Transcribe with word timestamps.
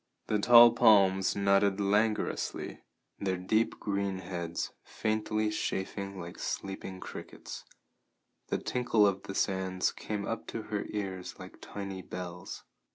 The 0.25 0.39
tall 0.39 0.71
palms 0.71 1.35
nodded 1.35 1.79
languorously, 1.79 2.81
their 3.19 3.37
deep 3.37 3.79
green 3.79 4.17
heads 4.17 4.71
faintly 4.83 5.51
chafing 5.51 6.19
like 6.19 6.39
sleeping 6.39 6.99
crickets; 6.99 7.65
the 8.47 8.57
tinkle 8.57 9.05
of 9.05 9.21
the 9.21 9.35
sands 9.35 9.91
came 9.91 10.25
up 10.25 10.47
to 10.47 10.63
her 10.63 10.87
ears 10.89 11.37
like 11.37 11.59
tiny 11.61 12.01
bells. 12.01 12.63